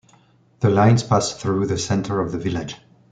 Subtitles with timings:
[0.61, 2.77] The lines pass through the centre of the village.